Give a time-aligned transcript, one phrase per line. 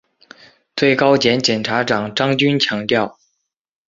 [0.75, 3.19] 最高检检察长张军强调